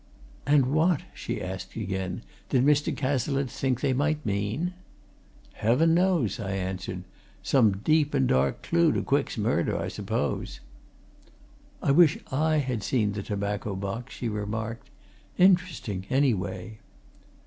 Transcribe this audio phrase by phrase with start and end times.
[0.47, 2.91] "And what," she asked again, "did Mr.
[2.97, 4.73] Cazalette think they might mean?"
[5.53, 7.03] "Heaven knows!" I answered.
[7.43, 10.59] "Some deep and dark clue to Quick's murder, I suppose."
[11.83, 14.89] "I wish I had seen the tobacco box," she remarked.
[15.37, 16.79] "Interesting, anyway."